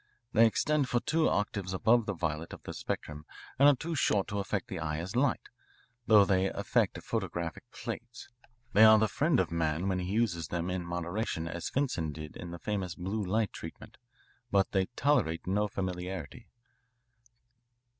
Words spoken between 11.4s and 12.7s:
as Finsen did in the